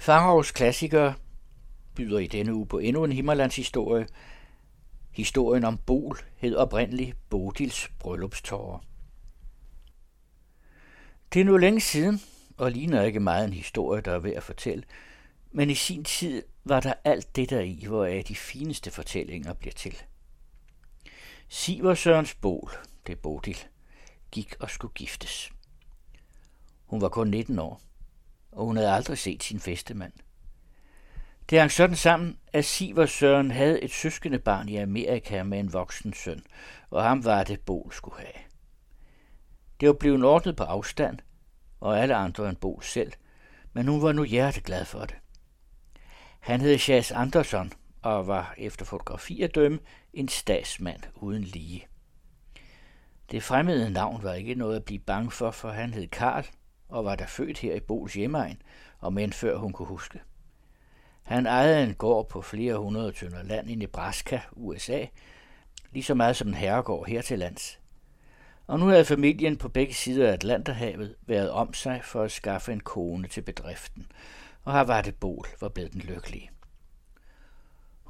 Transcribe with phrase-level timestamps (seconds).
[0.00, 1.12] Farovs Klassiker
[1.94, 4.06] byder i denne uge på endnu en Himmerlands historie.
[5.10, 8.78] Historien om Bol hed oprindeligt Bodils bryllupstårer.
[11.32, 12.20] Det er nu længe siden,
[12.56, 14.84] og ligner ikke meget en historie, der er værd at fortælle,
[15.52, 19.74] men i sin tid var der alt det der i, hvoraf de fineste fortællinger bliver
[19.74, 19.96] til.
[21.48, 22.70] Siver Sørens Bol,
[23.06, 23.58] det er Bodil,
[24.30, 25.50] gik og skulle giftes.
[26.86, 27.89] Hun var kun 19 år,
[28.52, 30.12] og hun havde aldrig set sin festemand.
[31.50, 35.72] Det hang sådan sammen, at Sivers Søren havde et søskende barn i Amerika med en
[35.72, 36.42] voksen søn,
[36.90, 38.44] og ham var det, Bol skulle have.
[39.80, 41.18] Det var blevet ordnet på afstand,
[41.80, 43.12] og alle andre end Bol selv,
[43.72, 45.16] men hun var nu hjerteglad for det.
[46.40, 49.78] Han hed Chas Andersson og var efter fotografi at dømme
[50.12, 51.86] en statsmand uden lige.
[53.30, 56.46] Det fremmede navn var ikke noget at blive bange for, for han hed Karl
[56.90, 58.62] og var der født her i Bols hjemmeegn,
[58.98, 60.20] og men før hun kunne huske.
[61.22, 65.04] Han ejede en gård på flere hundrede tønder land i Nebraska, USA,
[65.92, 67.80] lige så meget som en herregård her til lands.
[68.66, 72.72] Og nu havde familien på begge sider af Atlanterhavet været om sig for at skaffe
[72.72, 74.06] en kone til bedriften,
[74.64, 76.50] og her var det Bol, var blevet den lykkelige.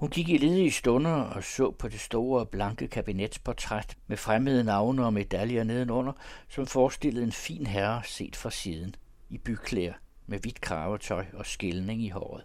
[0.00, 5.06] Hun gik i ledige stunder og så på det store blanke kabinetsportræt med fremmede navne
[5.06, 6.12] og medaljer nedenunder,
[6.48, 8.94] som forestillede en fin herre set fra siden,
[9.30, 9.92] i byklæder
[10.26, 12.42] med hvidt kravetøj og skældning i håret.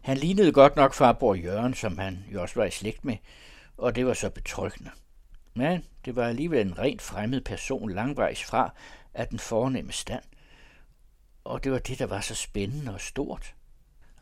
[0.00, 3.16] Han lignede godt nok farbror Jørgen, som han jo også var i slægt med,
[3.76, 4.90] og det var så betryggende.
[5.54, 8.74] Men det var alligevel en rent fremmed person langvejs fra
[9.14, 10.24] af den fornemme stand.
[11.44, 13.54] Og det var det, der var så spændende og stort.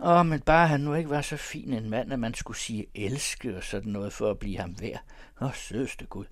[0.00, 2.86] Åh, men bare han nu ikke var så fin en mand, at man skulle sige
[2.94, 5.00] elske og sådan noget for at blive ham værd.
[5.40, 6.24] Åh, sødeste Gud.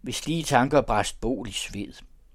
[0.00, 1.92] Hvis lige tanker bræst bol i sved,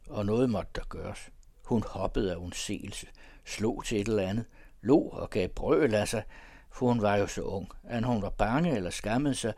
[0.09, 1.29] og noget måtte der gøres.
[1.65, 3.07] Hun hoppede af undseelse,
[3.45, 4.45] slog til et eller andet,
[4.81, 6.23] lå og gav brøl af sig,
[6.71, 9.53] for hun var jo så ung, at hun var bange eller skammede sig,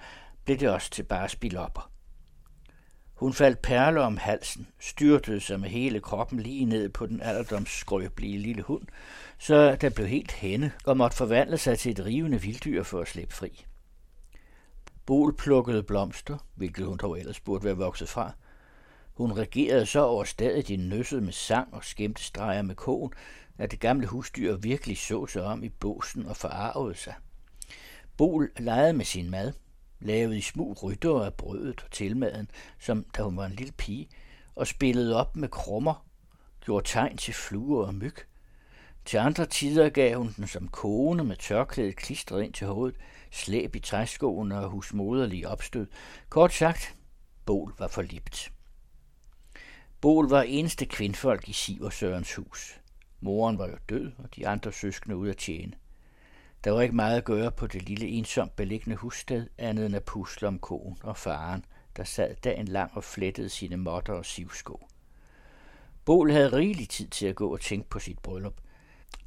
[0.45, 1.91] blev det også til bare spilopper.
[3.19, 8.37] Hun faldt perle om halsen, styrtede sig med hele kroppen lige ned på den alderdomsskrøbelige
[8.37, 8.87] lille hund,
[9.37, 13.07] så der blev helt henne og måtte forvandle sig til et rivende vilddyr for at
[13.07, 13.65] slippe fri.
[15.05, 18.31] Bol plukkede blomster, hvilket hun dog ellers burde være vokset fra.
[19.13, 23.13] Hun regerede så over stadig i nøsset med sang og skæmte streger med kogen,
[23.57, 27.13] at det gamle husdyr virkelig så sig om i båsen og forarvede sig.
[28.17, 29.53] Bol legede med sin mad,
[29.99, 34.09] lavede i smug rytter af brødet og tilmaden, som da hun var en lille pige,
[34.55, 36.05] og spillede op med krummer,
[36.61, 38.15] gjorde tegn til fluer og myg.
[39.05, 42.99] Til andre tider gav hun den som kone med tørklædet klistret ind til hovedet,
[43.31, 45.87] slæb i træskoene og husmoderlige opstød.
[46.29, 46.95] Kort sagt,
[47.45, 48.51] Bol var forlibt.
[50.01, 52.79] Bol var eneste kvindfolk i Siversørens hus.
[53.21, 55.73] Moren var jo død, og de andre søskende ude at tjene.
[56.63, 60.03] Der var ikke meget at gøre på det lille ensomt beliggende hussted, andet end at
[60.03, 61.65] pusle om konen og faren,
[61.97, 64.87] der sad dagen lang og flettede sine måtter og sivsko.
[66.05, 68.53] Bol havde rigelig tid til at gå og tænke på sit bryllup.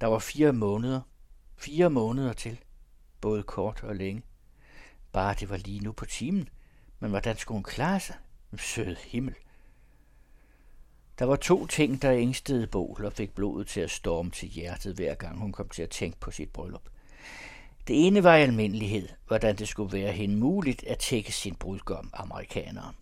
[0.01, 1.01] Der var fire måneder.
[1.57, 2.61] Fire måneder til.
[3.21, 4.23] Både kort og længe.
[5.13, 6.49] Bare det var lige nu på timen.
[6.99, 8.17] Men hvordan skulle hun klare sig?
[8.59, 9.35] Sød himmel.
[11.19, 14.95] Der var to ting, der ængstede Bol og fik blodet til at storme til hjertet,
[14.95, 16.89] hver gang hun kom til at tænke på sit bryllup.
[17.87, 22.11] Det ene var i almindelighed, hvordan det skulle være hende muligt at tække sin brudgom,
[22.13, 22.95] amerikaneren.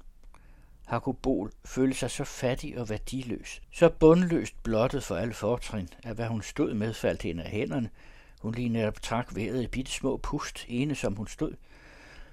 [0.86, 6.16] Har Bol følte sig så fattig og værdiløs, så bundløst blottet for alle fortrin, at
[6.16, 7.90] hvad hun stod med faldt hende af hænderne.
[8.40, 11.52] Hun lige netop trak vejret i bitte små pust, ene som hun stod.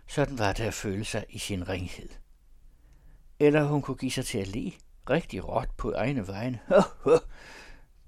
[0.07, 2.09] Sådan var det at føle sig i sin ringhed.
[3.39, 4.71] Eller hun kunne give sig til at le,
[5.09, 6.59] rigtig råt på egne vegne.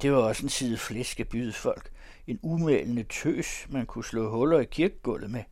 [0.01, 1.91] det var også en side flæsk at byde folk.
[2.27, 5.43] En umælende tøs, man kunne slå huller i kirkegulvet med.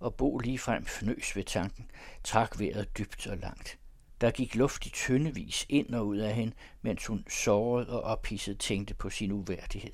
[0.00, 1.90] Og Bo ligefrem fnøs ved tanken,
[2.24, 3.78] trak vejret dybt og langt.
[4.20, 8.58] Der gik luft i tyndevis ind og ud af hende, mens hun såret og ophidset
[8.58, 9.92] tænkte på sin uværdighed.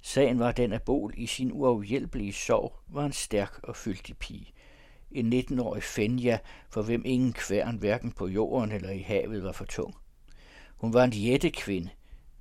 [0.00, 4.52] Sagen var den, at Bol i sin uafhjælpelige sorg var en stærk og fyldig pige.
[5.10, 6.38] En 19-årig Fenja,
[6.70, 9.94] for hvem ingen kværn hverken på jorden eller i havet var for tung.
[10.76, 11.90] Hun var en jættekvinde,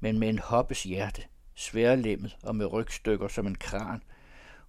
[0.01, 1.21] men med en hoppes hjerte,
[1.55, 4.03] sværlemmet og med rygstykker som en kran.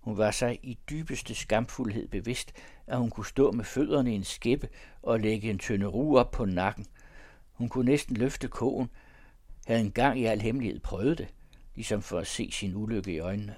[0.01, 2.53] Hun var sig i dybeste skamfuldhed bevidst,
[2.87, 4.69] at hun kunne stå med fødderne i en skæppe
[5.03, 6.87] og lægge en tynde ru op på nakken.
[7.53, 8.91] Hun kunne næsten løfte kogen,
[9.67, 11.29] havde engang i al hemmelighed prøvet det,
[11.75, 13.55] ligesom for at se sin ulykke i øjnene.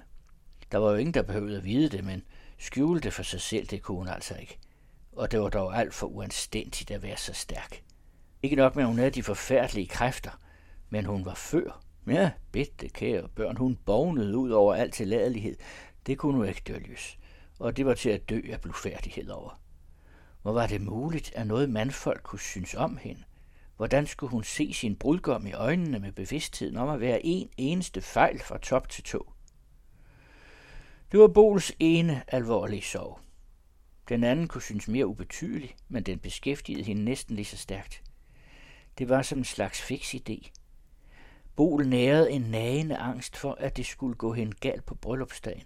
[0.71, 2.23] Der var jo ingen, der behøvede at vide det, men
[2.57, 4.57] skjule det for sig selv, det kunne hun altså ikke.
[5.11, 7.81] Og det var dog alt for uanstændigt at være så stærk.
[8.43, 10.39] Ikke nok med, at hun havde de forfærdelige kræfter,
[10.89, 15.55] men hun var før Ja, bitte kære børn, hun bognede ud over al tilladelighed.
[16.05, 17.17] Det kunne nu ikke dølges,
[17.59, 19.61] og det var til at dø af blufærdighed over.
[20.41, 23.23] Hvor var det muligt, at noget mandfolk kunne synes om hende?
[23.77, 28.01] Hvordan skulle hun se sin brudgom i øjnene med bevidstheden om at være en eneste
[28.01, 29.33] fejl fra top til tå?
[31.11, 33.19] Det var Bols ene alvorlige sorg.
[34.09, 38.03] Den anden kunne synes mere ubetydelig, men den beskæftigede hende næsten lige så stærkt.
[38.97, 40.51] Det var som en slags fix idé.
[41.55, 45.63] Bol nærede en nagende angst for, at det skulle gå hende galt på bryllupsdagen.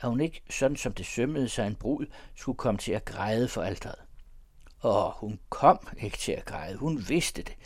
[0.00, 3.48] At hun ikke, sådan som det sømmede sig en brud, skulle komme til at græde
[3.48, 3.98] for alteret.
[4.80, 6.76] Og hun kom ikke til at græde.
[6.76, 7.56] Hun vidste det.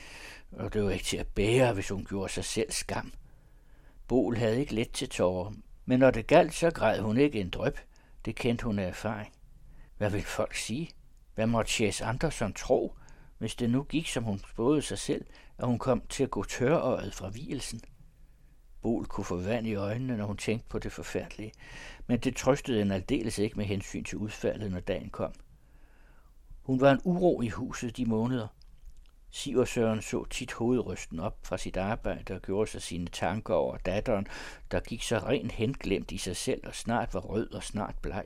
[0.53, 3.13] Og det var ikke til at bære, hvis hun gjorde sig selv skam.
[4.09, 5.53] Bol havde ikke let til tårer,
[5.85, 7.79] men når det galt, så græd hun ikke en drøb.
[8.25, 9.33] Det kendte hun af erfaring.
[9.99, 10.91] Hvad vil folk sige?
[11.35, 12.95] Hvad måtte Chess Anderson tro,
[13.39, 15.27] hvis det nu gik, som hun spåede sig selv,
[15.61, 17.81] at hun kom til at gå tørøjet fra hvilesen?
[18.83, 21.53] Bol kunne få vand i øjnene, når hun tænkte på det forfærdelige,
[22.07, 25.33] men det trøstede hende aldeles ikke med hensyn til udfaldet, når dagen kom.
[26.63, 28.47] Hun var en uro i huset de måneder.
[29.31, 34.27] Siversøren så tit hovedrysten op fra sit arbejde og gjorde sig sine tanker over datteren,
[34.71, 38.25] der gik så rent henglemt i sig selv og snart var rød og snart bleg.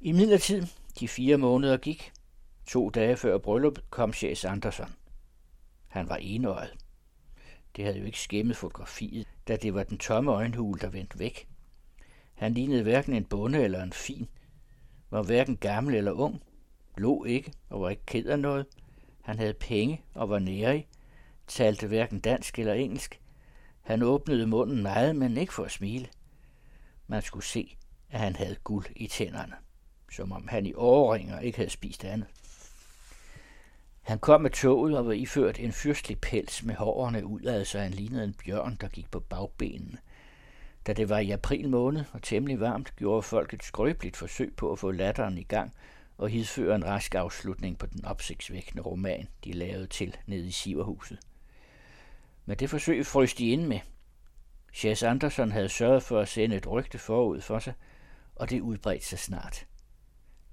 [0.00, 0.66] I midlertid,
[1.00, 2.12] de fire måneder gik,
[2.66, 4.94] to dage før bryllup, kom Chase Andersson.
[5.96, 6.76] Han var enøjet.
[7.76, 11.48] Det havde jo ikke skæmmet fotografiet, da det var den tomme øjenhul, der vendte væk.
[12.34, 14.28] Han lignede hverken en bonde eller en fin,
[15.10, 16.42] var hverken gammel eller ung,
[16.96, 18.66] lå ikke og var ikke ked af noget.
[19.22, 20.88] Han havde penge og var nærig,
[21.46, 23.20] talte hverken dansk eller engelsk.
[23.82, 26.08] Han åbnede munden meget, men ikke for at smile.
[27.06, 27.76] Man skulle se,
[28.10, 29.54] at han havde guld i tænderne,
[30.12, 32.28] som om han i årringer ikke havde spist andet.
[34.06, 37.90] Han kom med toget og var iført en fyrstelig pels med hårene udad, så han
[37.90, 39.98] lignede en bjørn, der gik på bagbenene.
[40.86, 44.72] Da det var i april måned og temmelig varmt, gjorde folk et skrøbeligt forsøg på
[44.72, 45.74] at få latteren i gang
[46.18, 51.18] og hidføre en rask afslutning på den opsigtsvækkende roman, de lavede til nede i Siverhuset.
[52.44, 53.80] Men det forsøg frøs de ind med.
[54.74, 57.74] Chas Andersen havde sørget for at sende et rygte forud for sig,
[58.36, 59.66] og det udbredte sig snart.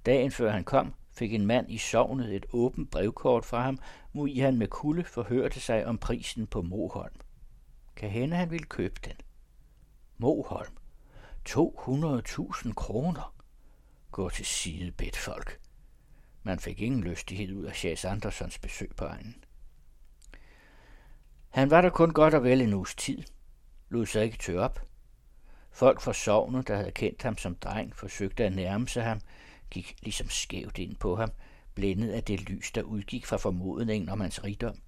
[0.05, 3.79] Dagen før han kom, fik en mand i sovnet et åbent brevkort fra ham,
[4.11, 7.15] hvor i han med kulde forhørte sig om prisen på Moholm.
[7.95, 9.15] Kan hende han ville købe den?
[10.17, 10.77] Moholm.
[11.49, 13.35] 200.000 kroner.
[14.11, 15.59] Gå til side, bedt folk.
[16.43, 19.43] Man fik ingen lystighed ud af Chas Andersons besøg på egnen.
[21.49, 23.23] Han var der kun godt og vel en uges tid,
[23.89, 24.87] lod sig ikke tør op.
[25.71, 29.21] Folk fra sovnet, der havde kendt ham som dreng, forsøgte at nærme sig ham,
[29.73, 31.31] gik ligesom skævt ind på ham,
[31.75, 34.81] blændet af det lys, der udgik fra formodningen om hans rigdom.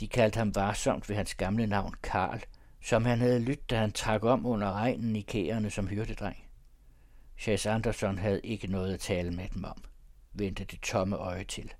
[0.00, 2.40] De kaldte ham varsomt ved hans gamle navn Karl,
[2.82, 6.36] som han havde lyttet, da han trak om under regnen i kærerne som hyrdedreng.
[7.38, 9.84] Chas Anderson havde ikke noget at tale med dem om,
[10.32, 11.72] vendte det tomme øje til.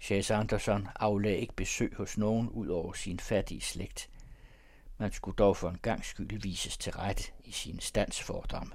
[0.00, 4.10] Chas Anderson aflagde ikke besøg hos nogen ud over sin fattige slægt.
[4.98, 8.72] Man skulle dog for en gang skyld vises til ret i sin standsfordomme.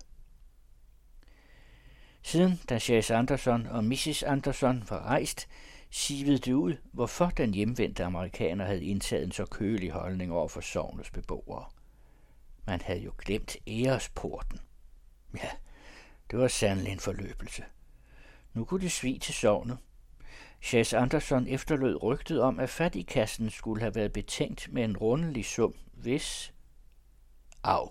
[2.24, 4.24] Siden da Chase Anderson og Mrs.
[4.24, 5.48] Anderson var rejst,
[5.90, 10.62] sivede det ud, hvorfor den hjemvendte amerikaner havde indtaget en så kølig holdning over for
[10.62, 11.66] sovnets beboere.
[12.66, 14.60] Man havde jo glemt æresporten.
[15.36, 15.50] Ja,
[16.32, 17.64] det var sandelig en forløbelse.
[18.54, 19.78] Nu kunne det svige til sovnet.
[20.62, 25.76] Chas Anderson efterlod rygtet om, at fattigkassen skulle have været betænkt med en rundelig sum,
[25.94, 26.54] hvis...
[27.64, 27.90] Au,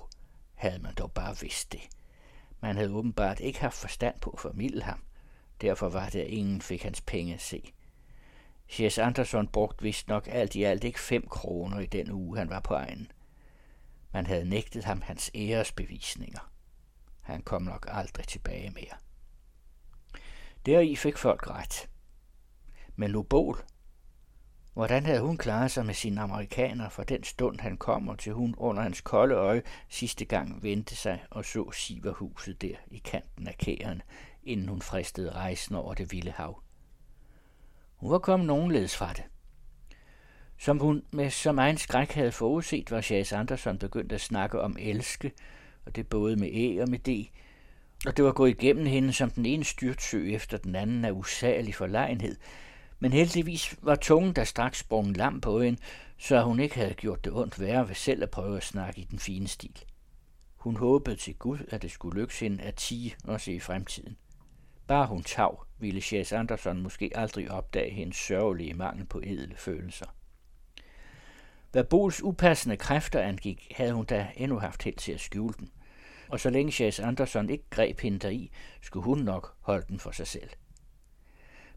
[0.54, 1.80] havde man dog bare vidst det.
[2.62, 5.04] Man havde åbenbart ikke haft forstand på at formidle ham.
[5.60, 7.72] Derfor var det, at ingen fik hans penge at se.
[8.68, 12.50] Chas Anderson brugte vist nok alt i alt ikke fem kroner i den uge, han
[12.50, 13.12] var på egen.
[14.12, 16.52] Man havde nægtet ham hans æresbevisninger.
[17.20, 18.96] Han kom nok aldrig tilbage mere.
[20.66, 21.88] Deri fik folk ret.
[22.96, 23.64] Men Lobol,
[24.72, 28.54] hvordan havde hun klaret sig med sine amerikaner fra den stund, han kommer til hun
[28.58, 33.58] under hans kolde øje sidste gang vendte sig og så Siverhuset der i kanten af
[33.58, 34.02] kæren,
[34.44, 36.62] inden hun fristede rejsen over det vilde hav.
[37.96, 39.24] Hun var kommet nogenledes fra det.
[40.58, 44.76] Som hun med så meget skræk havde forudset, var Chas Anderson begyndt at snakke om
[44.80, 45.32] elske,
[45.86, 47.28] og det både med æ og med d,
[48.06, 51.74] og det var gået igennem hende som den ene styrtsø efter den anden af usagelig
[51.74, 52.36] forlegenhed,
[53.02, 55.80] men heldigvis var tungen der straks sprunget lam på hende,
[56.18, 59.04] så hun ikke havde gjort det ondt værre ved selv at prøve at snakke i
[59.04, 59.84] den fine stil.
[60.56, 64.16] Hun håbede til Gud, at det skulle lykkes hende at tige også i fremtiden.
[64.86, 70.06] Bare hun tav, ville Chas Anderson måske aldrig opdage hendes sørgelige mangel på edle følelser.
[71.72, 75.70] Hvad Bols upassende kræfter angik, havde hun da endnu haft held til at skjule den.
[76.28, 78.50] Og så længe Chase Anderson ikke greb hende deri,
[78.82, 80.50] skulle hun nok holde den for sig selv.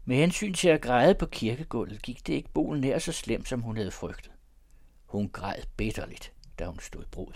[0.08, 3.60] Med hensyn til at græde på kirkegulvet, gik det ikke Bolen nær så slemt, som
[3.60, 4.32] hun havde frygtet.
[5.06, 7.32] Hun græd bitterligt, da hun stod brud.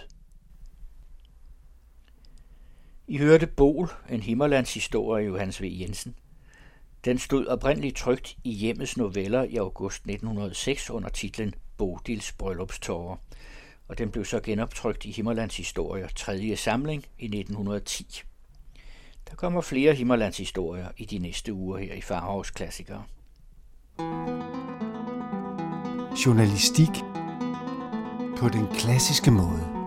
[3.06, 5.64] I hørte Bol, en Himmerlands historie af Johannes V.
[5.80, 6.14] Jensen.
[7.04, 13.16] Den stod oprindeligt trygt i hjemmets noveller i august 1906 under titlen Bodils Bryllupstårer,
[13.88, 16.56] og den blev så genoptrykt i Himmerlands Historier 3.
[16.56, 18.22] samling i 1910.
[19.28, 23.04] Der kommer flere Himmerlandshistorier i de næste uger her i Farhavs Klassikere.
[26.26, 26.90] Journalistik
[28.36, 29.79] på den klassiske måde.